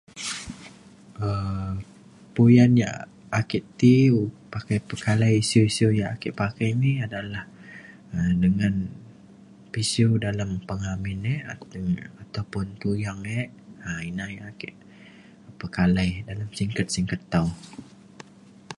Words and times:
um 1.27 1.73
puyan 2.35 2.71
yak 2.83 2.99
ake 3.39 3.59
ti 3.79 3.93
pakai 4.53 4.77
pekalai 4.89 5.33
isiu 5.43 5.63
isiu 5.71 5.89
yak 6.01 6.09
ake 6.15 6.29
pakai 6.41 6.67
ini 6.75 6.91
adalah 7.05 7.43
um 8.15 8.31
dengan 8.43 8.73
pisiu 9.73 10.09
dalem 10.25 10.51
pengamin 10.69 11.19
e 11.33 11.35
ataupun 12.23 12.65
tuyang 12.81 13.21
e. 13.39 13.41
ina 14.09 14.25
yak 14.37 14.47
ake 14.51 14.69
pekalai 15.61 16.09
dalam 16.29 16.49
singget 16.57 16.87
singget 16.95 17.21
tau 17.33 17.47